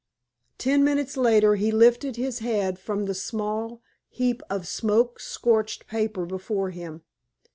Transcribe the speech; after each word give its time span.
Ten 0.57 0.83
minutes 0.83 1.15
later 1.15 1.53
he 1.53 1.71
lifted 1.71 2.15
his 2.15 2.39
head 2.39 2.79
from 2.79 3.05
the 3.05 3.13
small 3.13 3.83
heap 4.09 4.41
of 4.49 4.67
smoke 4.67 5.19
scorched 5.19 5.85
paper 5.85 6.25
before 6.25 6.71
him. 6.71 7.03